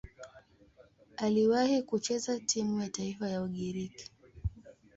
Aliwahi 1.17 1.81
kucheza 1.83 2.39
timu 2.39 2.81
ya 2.81 2.89
taifa 2.89 3.29
ya 3.29 3.41
Ugiriki. 3.43 4.11